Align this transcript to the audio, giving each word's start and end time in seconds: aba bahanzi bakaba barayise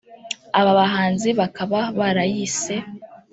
aba 0.59 0.71
bahanzi 0.79 1.29
bakaba 1.39 1.79
barayise 1.97 2.75